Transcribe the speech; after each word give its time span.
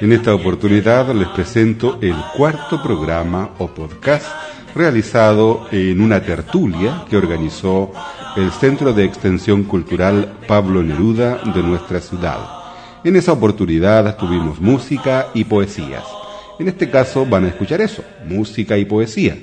En 0.00 0.12
esta 0.12 0.34
oportunidad 0.34 1.14
les 1.14 1.28
presento 1.28 1.98
el 2.00 2.14
cuarto 2.34 2.82
programa 2.82 3.50
o 3.58 3.66
podcast 3.66 4.26
realizado 4.74 5.68
en 5.70 6.00
una 6.00 6.22
tertulia 6.22 7.04
que 7.10 7.18
organizó 7.18 7.92
el 8.34 8.50
Centro 8.50 8.94
de 8.94 9.04
Extensión 9.04 9.64
Cultural 9.64 10.38
Pablo 10.48 10.82
Neruda 10.82 11.42
de 11.54 11.62
nuestra 11.62 12.00
ciudad. 12.00 12.38
En 13.04 13.14
esa 13.14 13.32
oportunidad 13.32 14.16
tuvimos 14.16 14.58
música 14.58 15.26
y 15.34 15.44
poesías. 15.44 16.04
En 16.58 16.68
este 16.68 16.88
caso 16.88 17.26
van 17.26 17.44
a 17.44 17.48
escuchar 17.48 17.82
eso, 17.82 18.02
música 18.26 18.78
y 18.78 18.86
poesía, 18.86 19.36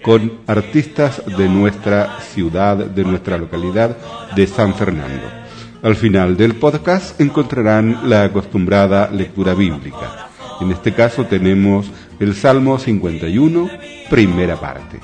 con 0.00 0.34
artistas 0.46 1.22
de 1.26 1.48
nuestra 1.48 2.20
ciudad, 2.20 2.76
de 2.76 3.02
nuestra 3.02 3.36
localidad 3.36 3.96
de 4.36 4.46
San 4.46 4.74
Fernando. 4.74 5.43
Al 5.84 5.94
final 5.96 6.36
del 6.38 6.54
podcast 6.54 7.20
encontrarán 7.20 8.08
la 8.08 8.24
acostumbrada 8.24 9.10
lectura 9.10 9.52
bíblica. 9.52 10.30
En 10.62 10.70
este 10.70 10.94
caso 10.94 11.26
tenemos 11.26 11.90
el 12.18 12.34
Salmo 12.34 12.78
51, 12.78 13.68
primera 14.08 14.58
parte. 14.58 14.98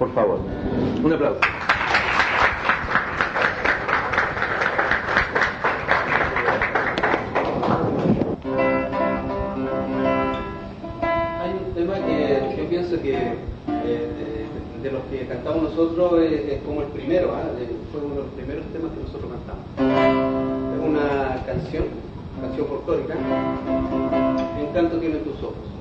Por 0.00 0.10
favor. 0.14 0.38
Un 1.04 1.12
aplauso. 1.12 1.40
Hay 11.42 11.50
un 11.52 11.74
tema 11.74 11.94
que 12.06 12.56
yo 12.56 12.68
pienso 12.70 13.02
que 13.02 13.12
eh, 13.14 14.46
de, 14.82 14.90
los 14.90 15.02
que 15.10 15.26
cantamos 15.26 15.64
nosotros 15.64 16.22
es, 16.22 16.62
como 16.62 16.80
el 16.80 16.88
primero, 16.88 17.34
¿ah? 17.34 17.42
fue 17.92 18.00
uno 18.00 18.14
de 18.14 18.22
los 18.22 18.30
primeros 18.30 18.64
temas 18.72 18.92
que 18.92 19.02
nosotros 19.02 19.30
cantamos. 19.30 19.66
Es 20.76 20.80
una 20.82 21.44
canción, 21.44 21.84
canción 22.40 22.66
folclórica, 22.68 23.16
Encanto 24.58 24.96
tiene 24.96 25.16
tus 25.16 25.36
ojos. 25.42 25.79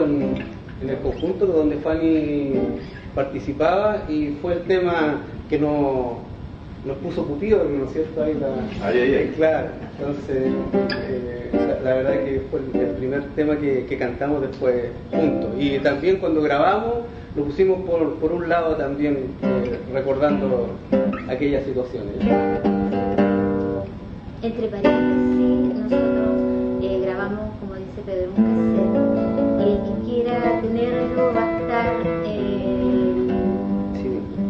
En, 0.00 0.88
el 0.88 0.98
conjunto 0.98 1.46
donde 1.46 1.76
Fanny 1.76 2.52
participaba 3.14 4.04
y 4.08 4.36
fue 4.42 4.54
el 4.54 4.60
tema 4.62 5.20
que 5.48 5.58
nos, 5.58 6.18
nos 6.84 6.96
puso 6.98 7.24
putido, 7.24 7.64
¿no 7.64 7.84
es 7.86 7.92
cierto? 7.92 8.22
Ahí 8.22 8.34
la, 8.34 8.86
ay, 8.86 9.32
Claro, 9.36 9.68
entonces 9.98 10.52
eh, 11.08 11.50
la, 11.82 11.94
verdad 11.94 12.24
que 12.24 12.42
fue 12.50 12.60
el, 12.60 12.90
primer 12.96 13.22
tema 13.34 13.56
que, 13.56 13.96
cantamos 13.98 14.42
después 14.42 14.74
juntos. 15.10 15.50
Y 15.58 15.78
también 15.78 16.18
cuando 16.18 16.42
grabamos 16.42 17.04
lo 17.36 17.44
pusimos 17.44 17.80
por, 17.88 18.14
por 18.16 18.32
un 18.32 18.48
lado 18.48 18.76
también 18.76 19.34
eh, 19.42 19.78
recordando 19.92 20.68
aquellas 21.28 21.64
situaciones. 21.64 22.14
Entre 24.42 24.68
paréntesis, 24.68 25.23
dice 27.94 28.02
Pedro, 28.06 28.30
un 28.36 29.60
el 29.60 29.78
que 29.82 29.92
quiera 30.04 30.60
tenerlo 30.60 31.32
va 31.34 31.42
a 31.44 31.58
estar 31.58 31.86
en 32.24 33.28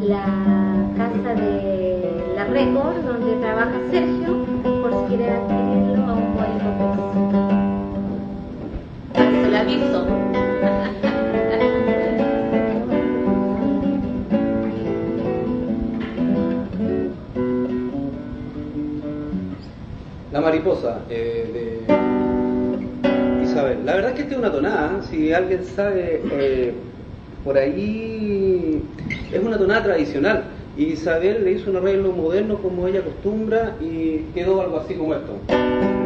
la 0.00 0.26
casa 0.96 1.34
de 1.34 2.32
la 2.36 2.44
Record, 2.46 3.02
donde 3.04 3.36
trabaja 3.40 3.74
Sergio, 3.90 4.46
por 4.82 4.92
si 4.92 5.06
quiere 5.08 5.30
adquirirlo 5.30 6.04
a 6.04 6.14
un 6.14 6.34
buen 6.34 6.58
precio. 6.58 7.02
Se 9.42 9.50
lo 9.50 9.56
aviso. 9.58 10.06
La 20.32 20.40
mariposa 20.40 21.02
eh, 21.08 21.84
de 21.86 22.03
la 23.54 23.94
verdad 23.94 24.10
es 24.10 24.16
que 24.16 24.22
esta 24.22 24.34
es 24.34 24.38
una 24.38 24.52
tonada, 24.52 25.02
si 25.02 25.32
alguien 25.32 25.64
sabe, 25.64 26.20
eh, 26.32 26.74
por 27.44 27.56
ahí 27.56 28.82
es 29.32 29.42
una 29.42 29.58
tonada 29.58 29.84
tradicional. 29.84 30.44
Isabel 30.76 31.44
le 31.44 31.52
hizo 31.52 31.70
un 31.70 31.76
arreglo 31.76 32.10
moderno 32.10 32.58
como 32.58 32.88
ella 32.88 33.00
acostumbra 33.00 33.76
y 33.80 34.18
quedó 34.34 34.60
algo 34.60 34.78
así 34.78 34.94
como 34.94 35.14
esto. 35.14 36.03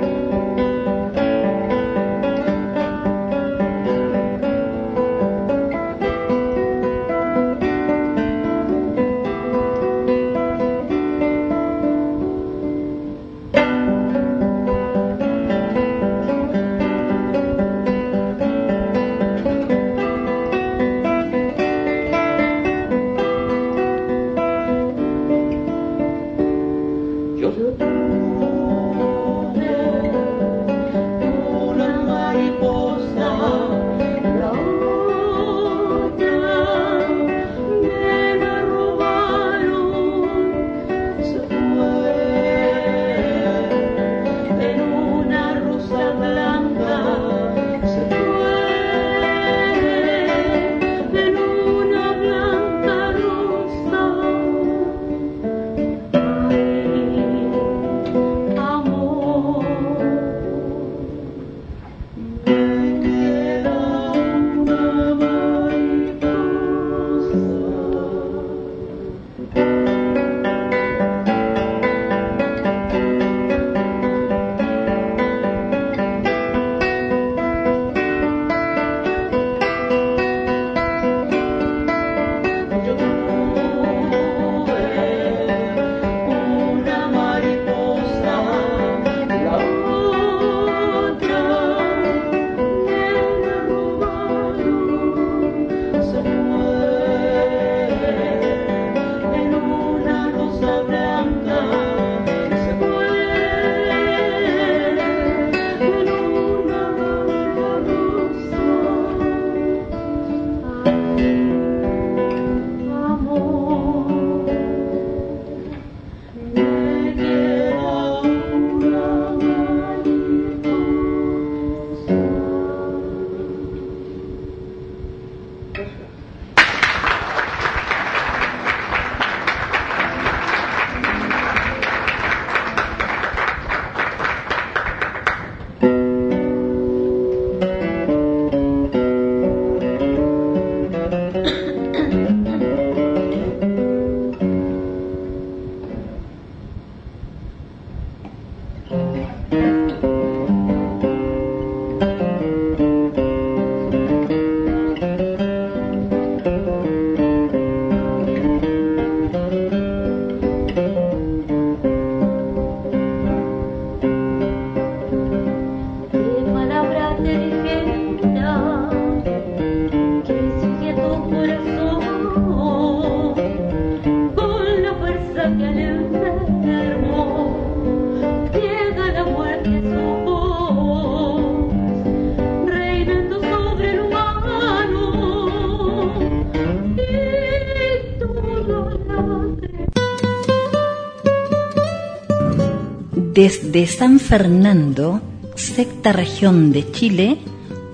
Desde 193.38 193.86
San 193.86 194.18
Fernando, 194.18 195.22
sexta 195.54 196.12
región 196.12 196.72
de 196.72 196.90
Chile, 196.90 197.38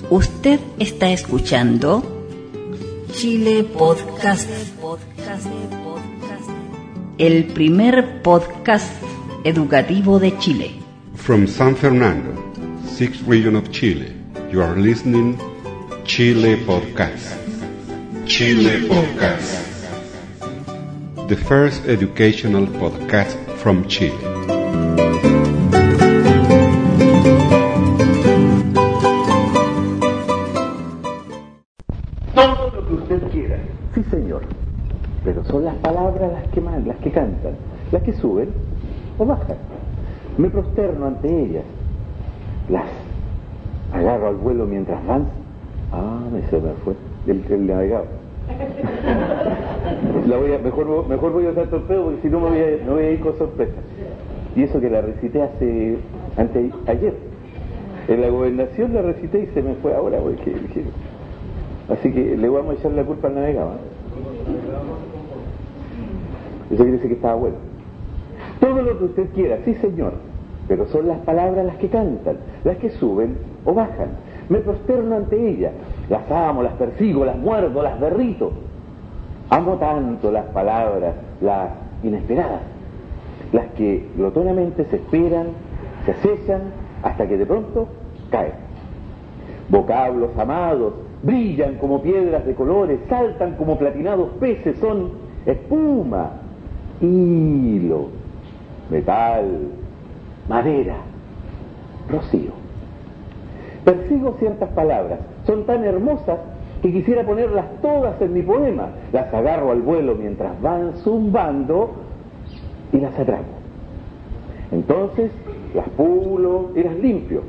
usted 0.08 0.58
está 0.78 1.12
escuchando 1.12 2.02
Chile 3.12 3.62
Podcast, 3.62 4.48
el 7.18 7.44
primer 7.48 8.22
podcast 8.22 8.90
educativo 9.44 10.18
de 10.18 10.34
Chile. 10.38 10.70
From 11.14 11.46
San 11.46 11.76
Fernando, 11.76 12.42
sixth 12.96 13.28
region 13.28 13.54
of 13.54 13.70
Chile, 13.70 14.14
you 14.50 14.62
are 14.62 14.80
listening 14.80 15.36
Chile 16.04 16.56
Podcast. 16.66 17.36
Chile 18.24 18.88
Podcast. 18.88 19.60
The 21.28 21.36
first 21.36 21.86
educational 21.86 22.66
podcast 22.66 23.36
from 23.58 23.86
Chile. 23.88 24.33
O 39.18 39.24
bajan. 39.26 39.56
Me 40.38 40.50
prosterno 40.50 41.06
ante 41.06 41.28
ellas. 41.28 41.64
Las 42.68 42.86
agarro 43.92 44.28
al 44.28 44.36
vuelo 44.36 44.66
mientras 44.66 45.04
van. 45.06 45.28
Ah, 45.92 46.28
me 46.32 46.42
se 46.48 46.60
me 46.60 46.74
fue 46.84 46.94
el, 47.26 47.44
el 47.50 47.66
navegador. 47.66 48.08
La 50.26 50.36
voy 50.38 50.52
a- 50.52 50.58
mejor, 50.58 51.08
mejor 51.08 51.32
voy 51.32 51.46
a 51.46 51.50
usar 51.50 51.68
torpedo 51.68 52.04
porque 52.04 52.22
si 52.22 52.28
no 52.28 52.40
me 52.40 52.48
voy, 52.48 52.58
a, 52.58 52.84
me 52.84 52.92
voy 52.92 53.02
a 53.04 53.10
ir 53.12 53.20
con 53.20 53.36
sorpresa. 53.38 53.80
Y 54.56 54.62
eso 54.62 54.80
que 54.80 54.88
la 54.90 55.00
recité 55.02 55.42
hace 55.42 55.98
ante, 56.36 56.72
ayer. 56.86 57.14
En 58.08 58.20
la 58.20 58.28
gobernación 58.28 58.94
la 58.94 59.02
recité 59.02 59.40
y 59.40 59.46
se 59.48 59.62
me 59.62 59.74
fue 59.76 59.94
ahora. 59.94 60.20
porque 60.20 60.50
dije, 60.50 60.86
Así 61.88 62.12
que 62.12 62.36
le 62.36 62.48
vamos 62.48 62.74
a 62.74 62.78
echar 62.78 62.92
la 62.92 63.04
culpa 63.04 63.28
al 63.28 63.34
navegado. 63.34 63.74
Eso 66.70 66.76
quiere 66.76 66.92
decir 66.92 67.08
que 67.08 67.14
estaba 67.16 67.34
bueno. 67.34 67.56
Todo 68.64 68.80
lo 68.80 68.98
que 68.98 69.04
usted 69.04 69.28
quiera, 69.34 69.58
sí 69.66 69.74
señor, 69.74 70.14
pero 70.66 70.86
son 70.86 71.06
las 71.06 71.18
palabras 71.18 71.66
las 71.66 71.76
que 71.76 71.90
cantan, 71.90 72.38
las 72.64 72.78
que 72.78 72.88
suben 72.88 73.36
o 73.66 73.74
bajan. 73.74 74.08
Me 74.48 74.60
prosterno 74.60 75.16
ante 75.16 75.36
ellas, 75.50 75.72
las 76.08 76.30
amo, 76.30 76.62
las 76.62 76.72
persigo, 76.72 77.26
las 77.26 77.36
muerdo, 77.36 77.82
las 77.82 78.00
derrito. 78.00 78.52
Amo 79.50 79.74
tanto 79.74 80.32
las 80.32 80.46
palabras, 80.46 81.14
las 81.42 81.72
inesperadas, 82.02 82.62
las 83.52 83.66
que 83.72 84.08
glotonamente 84.16 84.86
se 84.86 84.96
esperan, 84.96 85.48
se 86.06 86.12
acechan, 86.12 86.62
hasta 87.02 87.28
que 87.28 87.36
de 87.36 87.44
pronto 87.44 87.86
caen. 88.30 88.54
Vocablos 89.68 90.30
amados, 90.38 90.94
brillan 91.22 91.74
como 91.74 92.00
piedras 92.00 92.46
de 92.46 92.54
colores, 92.54 92.98
saltan 93.10 93.56
como 93.56 93.76
platinados 93.76 94.30
peces, 94.40 94.78
son 94.78 95.10
espuma, 95.44 96.30
hilo, 97.02 98.23
metal, 98.90 99.68
madera, 100.48 100.96
rocío. 102.08 102.52
Persigo 103.84 104.36
ciertas 104.38 104.70
palabras, 104.70 105.18
son 105.46 105.64
tan 105.64 105.84
hermosas 105.84 106.38
que 106.82 106.92
quisiera 106.92 107.24
ponerlas 107.24 107.66
todas 107.82 108.20
en 108.20 108.32
mi 108.32 108.42
poema. 108.42 108.88
Las 109.12 109.32
agarro 109.32 109.70
al 109.70 109.82
vuelo 109.82 110.14
mientras 110.14 110.60
van 110.60 110.94
zumbando 110.98 111.92
y 112.92 112.98
las 112.98 113.18
atrapo. 113.18 113.44
Entonces 114.70 115.30
las 115.74 115.88
pulo 115.90 116.70
y 116.74 116.82
las 116.82 116.94
limpio. 116.96 117.42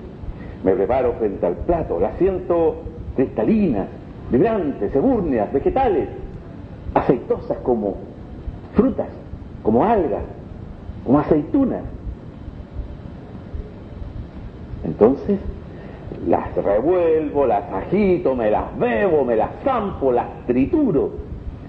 Me 0.63 0.73
preparo 0.73 1.13
frente 1.13 1.45
al 1.45 1.55
plato, 1.55 1.99
las 1.99 2.17
siento 2.17 2.75
cristalinas, 3.15 3.87
vibrantes, 4.31 4.93
ebúrneas, 4.95 5.51
vegetales, 5.53 6.09
aceitosas 6.93 7.57
como 7.59 7.95
frutas, 8.73 9.07
como 9.63 9.83
algas, 9.83 10.23
como 11.05 11.19
aceitunas. 11.19 11.83
Entonces 14.83 15.39
las 16.27 16.55
revuelvo, 16.55 17.45
las 17.45 17.71
agito, 17.71 18.35
me 18.35 18.49
las 18.49 18.77
bebo, 18.77 19.23
me 19.23 19.35
las 19.35 19.49
zampo, 19.63 20.11
las 20.11 20.27
trituro, 20.47 21.11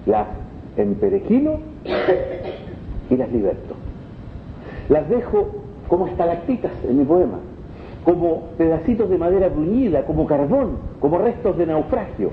las 0.05 0.27
emperejino 0.75 1.59
y 3.09 3.15
las 3.15 3.31
liberto. 3.31 3.75
Las 4.89 5.07
dejo 5.09 5.47
como 5.87 6.07
estalactitas 6.07 6.71
en 6.87 6.99
mi 6.99 7.05
poema, 7.05 7.39
como 8.03 8.49
pedacitos 8.57 9.09
de 9.09 9.17
madera 9.17 9.49
bruñida, 9.49 10.05
como 10.05 10.25
carbón, 10.25 10.77
como 10.99 11.17
restos 11.17 11.57
de 11.57 11.65
naufragio, 11.65 12.31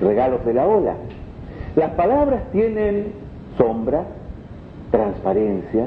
regalos 0.00 0.44
de 0.44 0.54
la 0.54 0.66
ola. 0.66 0.94
Las 1.76 1.90
palabras 1.92 2.42
tienen 2.52 3.12
sombra, 3.56 4.04
transparencia, 4.90 5.86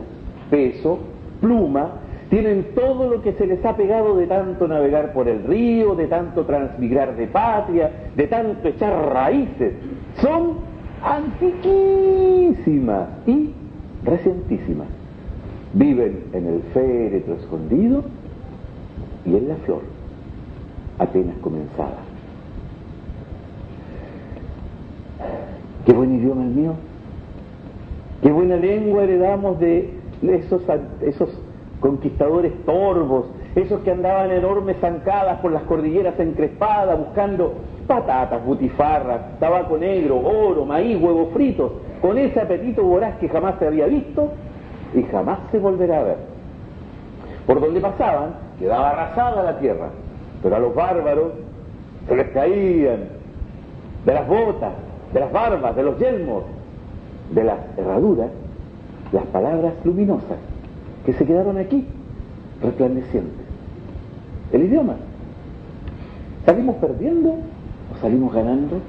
peso, 0.50 1.00
pluma, 1.42 1.92
tienen 2.30 2.68
todo 2.74 3.10
lo 3.10 3.22
que 3.22 3.34
se 3.34 3.46
les 3.46 3.64
ha 3.64 3.76
pegado 3.76 4.18
de 4.18 4.26
tanto 4.26 4.68
navegar 4.68 5.14
por 5.14 5.28
el 5.28 5.44
río, 5.44 5.94
de 5.94 6.08
tanto 6.08 6.46
transmigrar 6.46 7.16
de 7.16 7.28
patria, 7.28 7.92
de 8.16 8.28
tanto 8.28 8.68
echar 8.68 9.14
raíces. 9.14 9.74
Son 10.20 10.54
antiquísimas 11.04 13.10
y 13.28 13.52
recientísimas. 14.04 14.88
Viven 15.74 16.24
en 16.34 16.48
el 16.48 16.62
féretro 16.74 17.36
escondido 17.36 18.04
y 19.26 19.36
en 19.36 19.50
la 19.50 19.56
flor, 19.58 19.82
apenas 20.98 21.36
comenzada. 21.38 21.98
Qué 25.86 25.94
buen 25.94 26.16
idioma 26.16 26.44
el 26.44 26.50
mío. 26.50 26.74
Qué 28.24 28.32
buena 28.32 28.56
lengua 28.56 29.04
heredamos 29.04 29.60
de 29.60 29.94
esos, 30.30 30.62
esos 31.02 31.30
conquistadores 31.80 32.54
torvos, 32.66 33.26
esos 33.56 33.82
que 33.82 33.92
andaban 33.92 34.32
enormes 34.32 34.78
zancadas 34.80 35.40
por 35.42 35.52
las 35.52 35.64
cordilleras 35.64 36.20
encrespadas 36.20 36.98
buscando 36.98 37.54
patatas, 37.88 38.44
butifarras, 38.46 39.38
tabaco 39.40 39.78
negro, 39.78 40.18
oro, 40.18 40.66
maíz, 40.66 41.02
huevos 41.02 41.34
fritos, 41.34 41.72
con 42.02 42.18
ese 42.18 42.40
apetito 42.40 42.84
voraz 42.84 43.18
que 43.18 43.28
jamás 43.28 43.56
se 43.60 43.68
había 43.68 43.88
visto 43.88 44.30
y 44.96 45.04
jamás 45.04 45.40
se 45.52 45.60
volverá 45.60 46.00
a 46.00 46.04
ver. 46.04 46.18
Por 47.46 47.60
donde 47.60 47.82
pasaban 47.82 48.36
quedaba 48.60 48.92
arrasada 48.92 49.44
la 49.44 49.60
tierra, 49.60 49.90
pero 50.42 50.56
a 50.56 50.60
los 50.60 50.74
bárbaros 50.74 51.34
se 52.08 52.16
les 52.16 52.30
caían 52.30 53.10
de 54.06 54.14
las 54.14 54.28
botas, 54.28 54.72
de 55.14 55.20
las 55.20 55.32
barbas, 55.32 55.76
de 55.76 55.84
los 55.84 56.00
yelmos, 56.00 56.44
de 57.32 57.44
las 57.44 57.58
herraduras, 57.78 58.30
las 59.14 59.26
palabras 59.28 59.74
luminosas 59.84 60.38
que 61.06 61.14
se 61.14 61.26
quedaron 61.26 61.58
aquí, 61.58 61.86
resplandecientes. 62.62 63.46
El 64.52 64.64
idioma. 64.64 64.96
¿Salimos 66.46 66.76
perdiendo 66.78 67.30
o 67.30 68.02
salimos 68.02 68.34
ganando? 68.34 68.80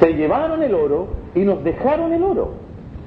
Se 0.00 0.12
llevaron 0.14 0.62
el 0.62 0.74
oro 0.74 1.08
y 1.34 1.40
nos 1.40 1.62
dejaron 1.62 2.12
el 2.12 2.22
oro. 2.22 2.52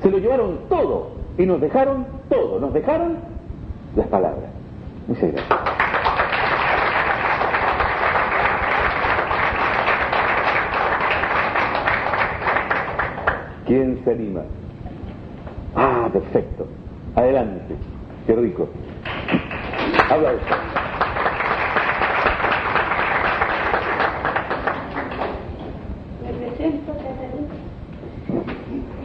Se 0.02 0.10
lo 0.10 0.18
llevaron 0.18 0.60
todo 0.70 1.10
y 1.38 1.46
nos 1.46 1.60
dejaron 1.60 2.06
todo. 2.30 2.60
Nos 2.60 2.74
dejaron 2.74 3.18
las 3.96 4.08
palabras. 4.08 4.50
Muchas 5.08 5.32
gracias. 5.34 5.60
¿Quién 13.66 14.00
se 14.04 14.12
anima? 14.12 14.42
Perfecto. 16.16 16.66
Adelante. 17.16 17.76
Qué 18.26 18.36
rico. 18.38 18.70
Habla 20.10 20.32
usted. 20.32 20.56
Me 26.24 26.34
presento. 26.40 26.94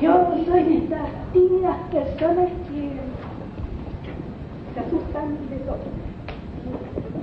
Yo 0.00 0.44
soy 0.46 0.62
de 0.62 0.76
estas 0.76 1.08
tímidas 1.32 1.76
personas 1.90 2.48
que 2.68 2.90
se 4.72 4.80
asustan 4.80 5.36
de 5.50 5.56
todo. 5.66 5.78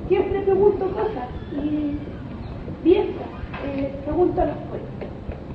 Siempre 0.09 0.41
pregunto 0.41 0.85
cosas 0.91 1.29
y 1.63 1.97
pienso, 2.83 3.21
eh, 3.65 3.95
pregunto 4.03 4.45
los 4.45 4.57
pueblos. 4.69 4.89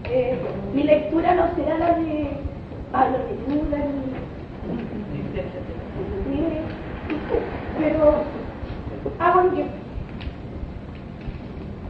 Eh, 0.05 0.39
mi 0.75 0.85
lectura 0.85 1.35
no 1.35 1.55
será 1.55 1.77
la 1.77 1.99
de 1.99 2.31
Pablo 2.93 3.17
Neruda 3.49 3.79
ni, 3.79 4.22
pero 7.79 8.25
hago 9.19 9.51
que 9.55 9.65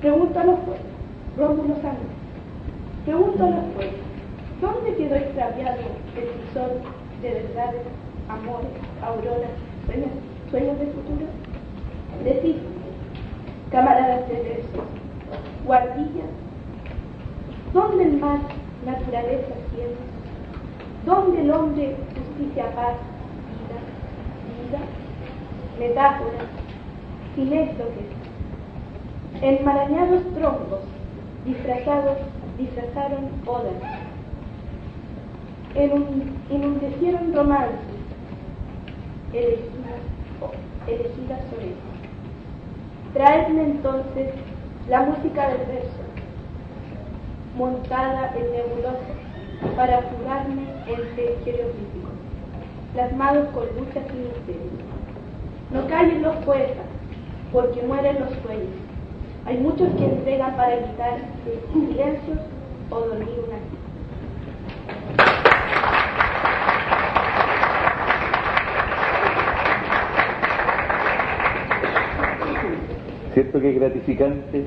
pregunto 0.01 0.39
a 0.39 0.45
los 0.45 0.59
pueblos. 0.61 0.87
Rómulo 1.37 1.75
Sánchez. 1.81 2.13
Pregunto 3.05 3.45
a 3.45 3.51
los 3.51 3.65
pueblos, 3.75 4.01
¿dónde 4.61 4.95
quedó 4.97 5.15
extraviado 5.17 5.81
el 6.17 6.45
visor 6.45 6.71
de 7.23 7.31
verdades, 7.31 7.83
amores, 8.29 8.71
auroras, 9.03 9.51
sueños? 9.87 10.11
sueños 10.51 10.79
de 10.79 10.87
futuro? 10.87 11.27
Decid, 12.23 12.57
camaradas 13.71 14.29
de 14.29 14.35
verso, 14.35 14.85
guardillas, 15.65 16.31
¿dónde 17.73 18.05
el 18.05 18.19
mar, 18.19 18.39
naturaleza, 18.85 19.55
cielo? 19.75 19.97
¿Dónde 21.07 21.41
el 21.41 21.51
hombre, 21.51 21.97
justicia, 22.15 22.71
paz, 22.77 22.95
Metáforas, 25.79 26.49
sinéstoques, 27.35 28.07
enmarañados 29.41 30.23
troncos, 30.35 30.81
disfrazados, 31.45 32.19
disfrazaron 32.59 33.31
odas, 33.47 33.75
enundecieron 35.75 37.35
romances, 37.35 37.79
elegidas, 39.33 40.01
elegidas 40.87 41.41
sonetas. 41.51 41.93
Traedme 43.15 43.63
entonces 43.63 44.29
la 44.89 45.03
música 45.03 45.49
del 45.49 45.67
verso, 45.67 46.03
montada 47.57 48.33
en 48.37 48.53
nebulosa, 48.53 49.13
para 49.77 50.03
jurarme 50.03 50.63
entre 50.87 51.37
jeroglíficos, 51.45 52.02
plasmados 52.93 53.49
con 53.49 53.65
luchas 53.79 54.05
y 54.13 54.17
misterios. 54.17 54.73
No 55.73 55.87
callen 55.87 56.23
los 56.23 56.37
poetas, 56.45 56.87
porque 57.53 57.83
mueren 57.83 58.21
los 58.21 58.31
sueños. 58.43 58.69
Hay 59.47 59.59
muchos 59.59 59.89
que 59.97 60.05
entregan 60.05 60.55
para 60.57 60.75
evitar 60.75 61.19
silencios 61.73 62.39
o 62.91 63.01
dormir 63.01 63.29
una 63.49 63.59
¿Cierto 73.35 73.61
que 73.61 73.71
es 73.71 73.81
gratificante? 73.81 74.67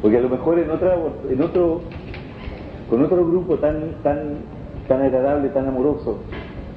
Porque 0.00 0.16
a 0.16 0.20
lo 0.20 0.30
mejor 0.30 0.58
en 0.58 0.70
otra, 0.70 0.96
en 1.28 1.42
otro, 1.42 1.82
con 2.88 3.04
otro 3.04 3.26
grupo 3.26 3.56
tan, 3.56 3.92
tan, 4.02 4.38
tan 4.88 5.02
agradable, 5.02 5.50
tan 5.50 5.68
amoroso, 5.68 6.18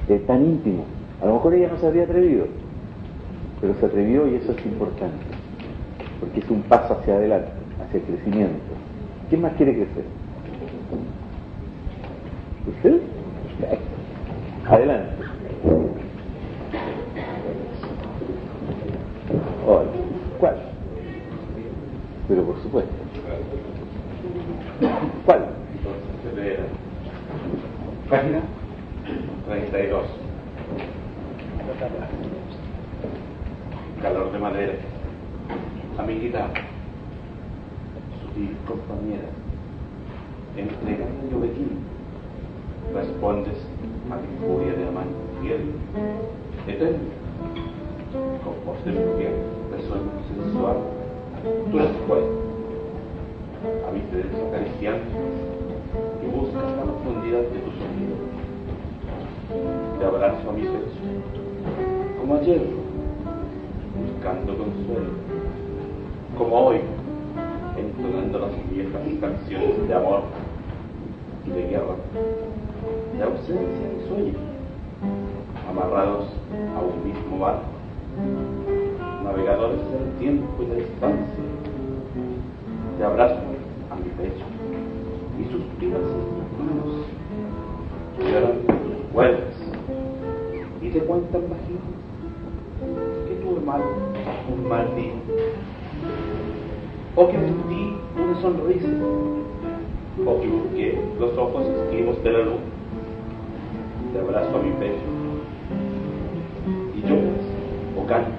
eh, 0.08 0.22
tan 0.26 0.44
íntimo, 0.44 0.84
a 1.22 1.26
lo 1.26 1.34
mejor 1.34 1.54
ella 1.54 1.68
no 1.72 1.78
se 1.78 1.86
habría 1.86 2.04
atrevido, 2.04 2.46
pero 3.60 3.74
se 3.74 3.86
atrevió 3.86 4.28
y 4.28 4.36
eso 4.36 4.52
es 4.52 4.66
importante, 4.66 5.24
porque 6.20 6.40
es 6.40 6.50
un 6.50 6.62
paso 6.62 6.94
hacia 6.94 7.14
adelante, 7.14 7.50
hacia 7.82 8.00
el 8.00 8.06
crecimiento. 8.06 8.58
¿Quién 9.28 9.40
más 9.40 9.54
quiere 9.54 9.72
crecer? 9.74 10.04
¿Usted? 12.68 13.00
Adelante. 14.68 15.11
Como 66.36 66.66
hoy, 66.66 66.80
entonando 67.76 68.38
las 68.38 68.70
viejas 68.70 69.02
canciones 69.20 69.88
de 69.88 69.94
amor 69.94 70.22
y 71.46 71.50
de 71.50 71.68
guerra, 71.68 71.96
de 73.16 73.22
ausencia 73.22 73.86
y 73.96 74.08
sueño, 74.08 74.38
amarrados 75.68 76.26
a 76.76 76.80
un 76.80 77.04
mismo 77.04 77.38
barco 77.38 77.72
navegadores 79.24 79.78
del 79.92 80.18
tiempo 80.18 80.62
y 80.62 80.66
la 80.66 80.74
distancia, 80.74 81.44
te 82.98 83.04
abrazo 83.04 83.36
a 83.90 83.96
mi 83.96 84.08
pecho 84.10 84.44
y 85.38 85.44
suspiras 85.50 86.02
en 86.02 86.22
tus 86.36 86.50
manos, 86.58 87.06
lloran 88.18 88.58
tus 88.66 89.12
cuerdas 89.12 89.54
y 90.82 90.88
te 90.90 91.00
cuentan 91.00 91.42
bajito 91.48 91.88
que 93.28 93.34
tu 93.36 93.56
hermano 93.56 93.84
un 94.52 94.68
mal 94.68 94.94
día, 94.96 95.14
o 97.14 97.28
que 97.28 97.36
ti 97.36 97.92
una 98.16 98.40
sonrisa, 98.40 98.88
o 100.26 100.40
que 100.40 100.48
busqué 100.48 100.98
los 101.20 101.36
ojos 101.36 101.66
esquivos 101.66 102.22
de 102.24 102.32
la 102.32 102.38
luz, 102.38 102.60
te 104.12 104.18
abrazo 104.18 104.56
a 104.56 104.62
mi 104.62 104.70
pecho. 104.72 105.04
Y 106.96 107.00
lloras 107.02 107.44
o 107.98 108.06
cantas 108.06 108.32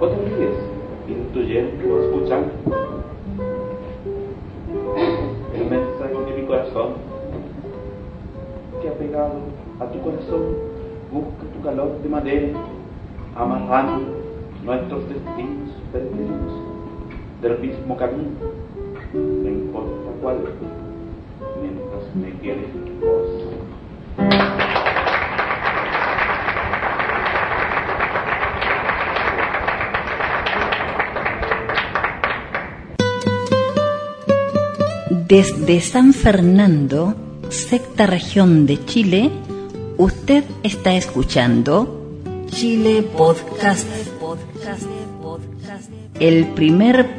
o 0.00 0.06
te 0.06 0.16
ríes 0.16 0.56
intuyendo, 1.08 2.02
escuchando. 2.02 2.50
El 5.54 5.64
mensaje 5.64 6.32
de 6.32 6.40
mi 6.40 6.46
corazón. 6.46 6.92
Que 8.80 8.88
ha 8.88 8.92
pegado 8.92 9.34
a 9.80 9.86
tu 9.86 10.00
corazón. 10.00 10.54
Busca 11.10 11.44
tu 11.52 11.62
calor 11.64 12.00
de 12.02 12.08
madera 12.08 12.48
amarrando 13.34 14.04
nuestros 14.64 15.08
destinos 15.08 15.70
perdidos 15.92 16.67
del 17.40 17.58
mismo 17.58 17.96
camino 17.96 18.30
no 19.12 19.48
importa 19.48 20.10
cuál 20.20 20.36
mientras 21.62 22.14
me 22.14 22.30
quieres 22.40 22.66
Desde 35.28 35.82
San 35.82 36.14
Fernando, 36.14 37.14
sexta 37.50 38.06
región 38.06 38.64
de 38.64 38.82
Chile, 38.86 39.30
usted 39.98 40.42
está 40.62 40.94
escuchando 40.96 42.16
Chile 42.46 43.02
Podcast, 43.14 43.86
el 46.18 46.46
primer 46.54 47.17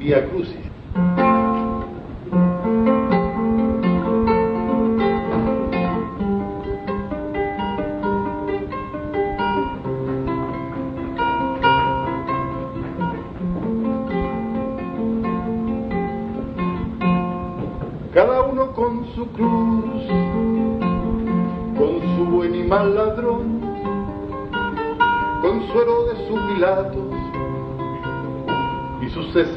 Vía 0.00 0.26
Crucis. 0.30 0.59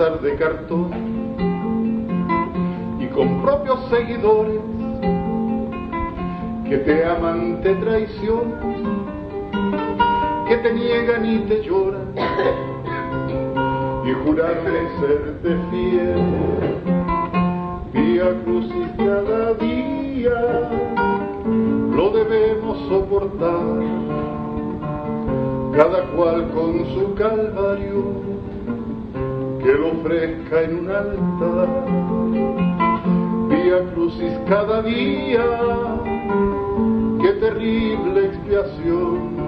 De 0.09 0.35
cartón, 0.35 0.89
y 2.99 3.05
con 3.07 3.41
propios 3.41 3.79
seguidores 3.89 4.59
que 6.67 6.77
te 6.79 7.05
aman, 7.05 7.61
te 7.61 7.73
traicionan, 7.75 9.05
que 10.45 10.57
te 10.57 10.73
niegan 10.73 11.25
y 11.25 11.39
te 11.39 11.63
lloran 11.63 12.13
y 14.05 14.11
juraron 14.25 14.65
serte 14.99 15.57
fiel. 15.71 16.21
Vía 17.93 18.29
crucis 18.43 18.89
cada 18.97 19.53
día 19.53 20.69
lo 21.95 22.09
debemos 22.09 22.77
soportar, 22.89 23.79
cada 25.77 26.03
cual 26.13 26.49
con 26.49 26.85
su 26.93 27.15
calvario 27.15 28.32
que 29.63 29.73
lo 29.73 29.91
ofrezca 29.91 30.63
en 30.63 30.79
un 30.79 30.89
altar. 30.89 31.67
Vía 33.49 33.93
crucis 33.93 34.33
cada 34.47 34.81
día, 34.81 35.45
qué 37.21 37.31
terrible 37.39 38.25
expiación. 38.25 39.43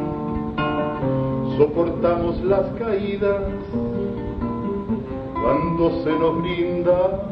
Soportamos 1.58 2.42
las 2.44 2.66
caídas 2.80 3.44
cuando 5.34 6.04
se 6.04 6.12
nos 6.12 6.42
brinda 6.42 7.30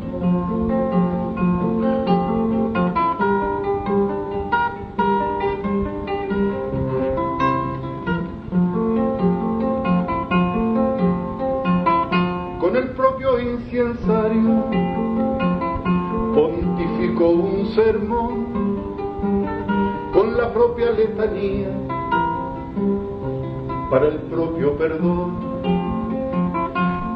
un 17.29 17.67
sermón 17.73 18.45
con 20.13 20.37
la 20.37 20.53
propia 20.53 20.91
letanía 20.91 21.69
para 23.89 24.07
el 24.07 24.19
propio 24.23 24.77
perdón. 24.77 25.53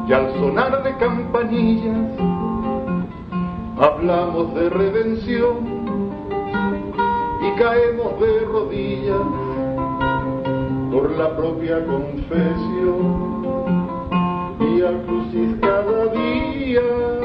Y 0.08 0.12
al 0.12 0.32
sonar 0.38 0.82
de 0.82 0.96
campanillas 0.96 2.10
hablamos 3.78 4.54
de 4.54 4.70
redención 4.70 5.56
y 7.40 7.58
caemos 7.58 8.18
de 8.20 8.40
rodillas 8.46 9.26
por 10.90 11.10
la 11.10 11.36
propia 11.36 11.84
confesión 11.84 13.28
y 14.60 14.82
al 14.82 15.02
crucis 15.02 15.56
cada 15.60 16.06
día 16.06 17.17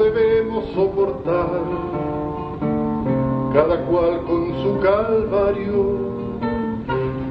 debemos 0.00 0.64
soportar, 0.74 1.60
cada 3.52 3.84
cual 3.84 4.22
con 4.26 4.62
su 4.62 4.80
calvario 4.80 5.84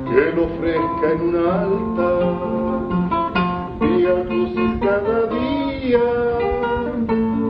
que 0.05 0.31
lo 0.35 0.45
ofrezca 0.45 1.11
en 1.13 1.21
un 1.21 1.35
altar. 1.35 2.59
Al 4.09 4.25
crucis 4.25 4.71
cada 4.81 5.27
día, 5.27 5.99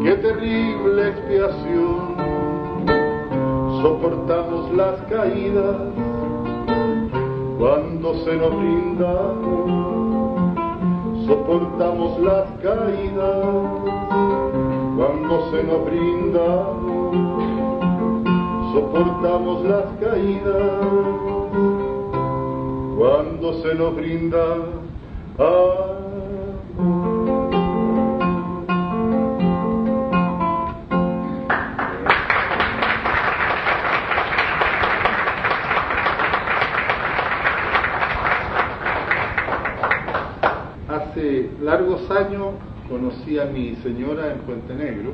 qué 0.03 0.15
terrible 0.15 1.07
expiación, 1.07 2.15
soportamos 3.81 4.71
las 4.73 4.99
caídas 5.03 5.77
cuando 7.57 8.13
se 8.25 8.35
nos 8.35 8.57
brinda 8.57 9.33
soportamos 11.29 12.19
las 12.21 12.45
caídas 12.63 13.99
cuando 14.99 15.49
se 15.49 15.63
nos 15.63 15.85
brinda, 15.85 16.65
soportamos 18.73 19.63
las 19.63 19.85
caídas 20.01 20.73
cuando 22.97 23.53
se 23.61 23.75
nos 23.75 23.95
brinda. 23.95 24.45
largos 41.61 42.09
años 42.09 42.53
conocí 42.89 43.37
a 43.37 43.45
mi 43.45 43.75
señora 43.83 44.31
en 44.31 44.39
Puente 44.39 44.73
Negro 44.73 45.11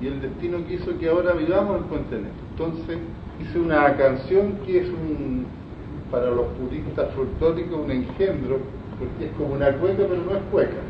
y 0.00 0.06
el 0.06 0.22
destino 0.22 0.58
quiso 0.66 0.98
que 0.98 1.10
ahora 1.10 1.34
vivamos 1.34 1.76
en 1.76 1.82
Puente 1.84 2.16
Negro. 2.16 2.32
Entonces 2.52 2.98
hice 3.40 3.60
una 3.60 3.94
canción 3.96 4.54
que 4.64 4.80
es 4.80 4.88
un, 4.88 5.44
para 6.10 6.30
los 6.30 6.46
puristas 6.58 7.12
folclóricos, 7.14 7.78
un 7.84 7.90
engendro, 7.90 8.58
porque 8.98 9.26
es 9.26 9.32
como 9.36 9.54
una 9.54 9.70
cueca, 9.72 10.04
pero 10.08 10.22
no 10.22 10.32
es 10.32 10.42
cueca. 10.50 10.80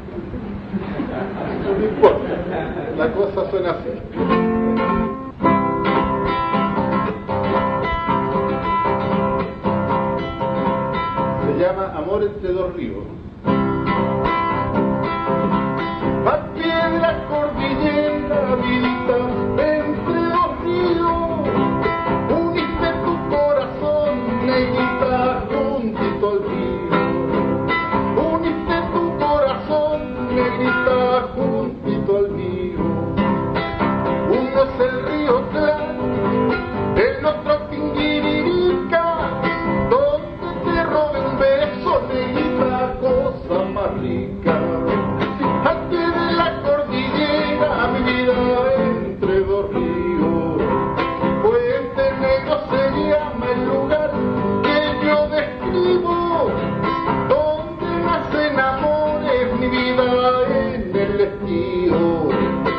no 1.78 1.84
importa, 1.84 2.94
la 2.96 3.12
cosa 3.12 3.50
suena 3.50 3.70
así. 3.72 3.90
Se 11.46 11.58
llama 11.60 11.92
Amor 11.96 12.22
entre 12.22 12.52
dos 12.52 12.74
ríos. 12.74 13.19
Ahora 61.30 62.69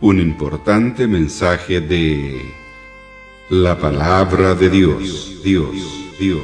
Un 0.00 0.18
importante 0.18 1.06
mensaje 1.06 1.80
de 1.80 2.42
la 3.50 3.78
palabra 3.78 4.56
de 4.56 4.68
Dios, 4.68 5.40
Dios, 5.44 5.70
Dios. 6.18 6.42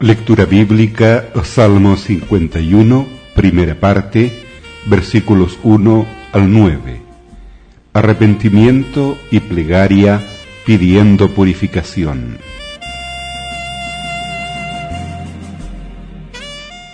Lectura 0.00 0.44
bíblica, 0.46 1.28
Salmo 1.44 1.96
51, 1.96 3.06
primera 3.36 3.78
parte, 3.78 4.42
versículos 4.88 5.56
1 5.62 6.21
al 6.32 6.50
9. 6.50 7.02
arrepentimiento 7.92 9.18
y 9.30 9.40
plegaria 9.40 10.20
pidiendo 10.64 11.28
purificación. 11.28 12.38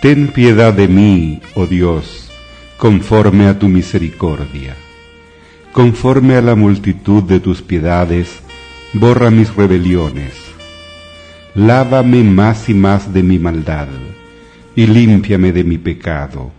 Ten 0.01 0.27
piedad 0.27 0.73
de 0.73 0.89
mí, 0.89 1.41
oh 1.55 1.65
Dios, 1.65 2.29
conforme 2.77 3.47
a 3.47 3.57
tu 3.57 3.69
misericordia. 3.69 4.75
Conforme 5.71 6.35
a 6.35 6.41
la 6.41 6.55
multitud 6.55 7.23
de 7.23 7.39
tus 7.39 7.61
piedades, 7.61 8.41
borra 8.91 9.31
mis 9.31 9.55
rebeliones. 9.55 10.33
Lávame 11.55 12.23
más 12.23 12.67
y 12.67 12.73
más 12.73 13.13
de 13.13 13.23
mi 13.23 13.39
maldad, 13.39 13.87
y 14.75 14.85
límpiame 14.85 15.53
de 15.53 15.63
mi 15.63 15.77
pecado. 15.77 16.58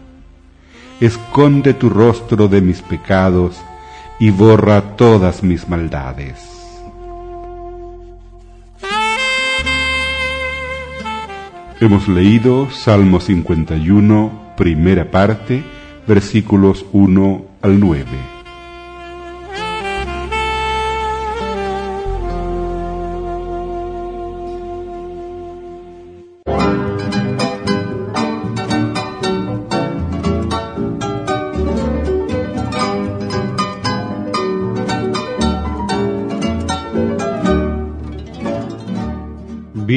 Esconde 1.01 1.73
tu 1.73 1.89
rostro 1.89 2.47
de 2.47 2.61
mis 2.61 2.83
pecados 2.83 3.59
y 4.19 4.29
borra 4.29 4.95
todas 4.95 5.41
mis 5.41 5.67
maldades. 5.67 6.47
Hemos 11.79 12.07
leído 12.07 12.69
Salmo 12.69 13.19
51, 13.19 14.53
primera 14.55 15.09
parte, 15.09 15.63
versículos 16.05 16.85
1 16.93 17.45
al 17.63 17.79
9. 17.79 18.05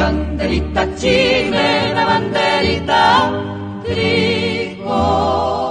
banderita 0.00 0.88
chilena, 0.96 2.02
banderita 2.08 3.28
tricolor. 3.84 5.69